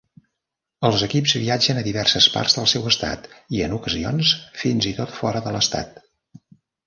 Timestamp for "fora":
5.19-5.43